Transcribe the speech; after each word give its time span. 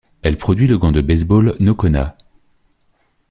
Elle 0.23 0.35
produit 0.39 0.65
le 0.65 0.79
gant 0.79 0.91
de 0.91 0.99
baseball 1.01 1.53
Nokona. 1.59 2.17